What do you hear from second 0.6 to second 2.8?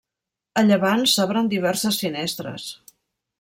A llevant s'obren diverses finestres.